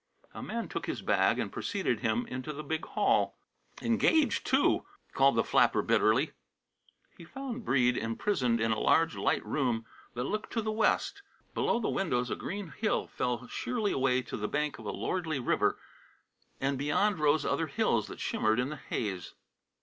A 0.33 0.41
man 0.41 0.67
took 0.67 0.87
his 0.87 1.03
bag 1.03 1.37
and 1.37 1.51
preceded 1.51 1.99
him 1.99 2.25
into 2.25 2.51
the 2.51 2.63
big 2.63 2.85
hall. 2.87 3.37
"Engaged, 3.83 4.47
too!" 4.47 4.83
called 5.13 5.35
the 5.35 5.43
flapper 5.43 5.83
bitterly. 5.83 6.31
He 7.15 7.23
found 7.23 7.63
Breede 7.63 7.97
imprisoned 7.97 8.59
in 8.59 8.71
a 8.71 8.79
large, 8.79 9.15
light 9.15 9.45
room 9.45 9.85
that 10.15 10.23
looked 10.23 10.51
to 10.53 10.61
the 10.63 10.71
west. 10.71 11.21
Below 11.53 11.79
the 11.79 11.89
windows 11.89 12.31
a 12.31 12.35
green 12.35 12.73
hill 12.75 13.05
fell 13.05 13.45
sheerly 13.47 13.91
away 13.91 14.23
to 14.23 14.37
the 14.37 14.47
bank 14.47 14.79
of 14.79 14.85
a 14.87 14.91
lordly 14.91 15.37
river, 15.37 15.77
and 16.59 16.79
beyond 16.79 17.19
rose 17.19 17.45
other 17.45 17.67
hills 17.67 18.07
that 18.07 18.19
shimmered 18.19 18.59
in 18.59 18.69
the 18.69 18.77
haze. 18.77 19.35